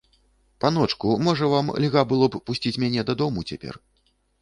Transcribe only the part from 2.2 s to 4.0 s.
б пусціць мяне дадому цяпер.